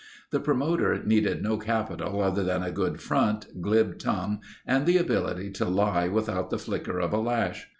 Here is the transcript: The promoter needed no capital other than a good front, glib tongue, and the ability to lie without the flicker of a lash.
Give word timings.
The 0.31 0.39
promoter 0.39 1.03
needed 1.05 1.43
no 1.43 1.57
capital 1.59 2.23
other 2.23 2.41
than 2.43 2.63
a 2.63 2.71
good 2.71 2.99
front, 2.99 3.61
glib 3.61 3.99
tongue, 3.99 4.41
and 4.65 4.87
the 4.87 4.97
ability 4.97 5.51
to 5.51 5.65
lie 5.65 6.07
without 6.07 6.49
the 6.49 6.57
flicker 6.57 6.97
of 6.99 7.13
a 7.13 7.19
lash. 7.19 7.67